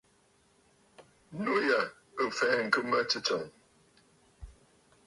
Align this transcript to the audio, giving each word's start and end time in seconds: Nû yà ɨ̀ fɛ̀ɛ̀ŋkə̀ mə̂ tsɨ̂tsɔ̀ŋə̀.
Nû 1.41 1.51
yà 1.69 1.79
ɨ̀ 2.23 2.29
fɛ̀ɛ̀ŋkə̀ 2.37 2.81
mə̂ 2.89 2.99
tsɨ̂tsɔ̀ŋə̀. 3.09 3.51